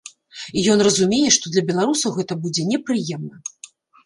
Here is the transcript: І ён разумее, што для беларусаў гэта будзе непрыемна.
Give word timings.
І 0.61 0.61
ён 0.75 0.79
разумее, 0.87 1.27
што 1.35 1.45
для 1.57 1.63
беларусаў 1.69 2.17
гэта 2.17 2.39
будзе 2.47 2.67
непрыемна. 2.71 3.35